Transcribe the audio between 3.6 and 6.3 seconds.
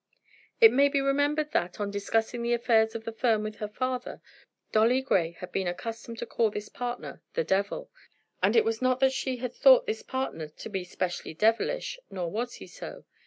father, Dolly Grey had been accustomed to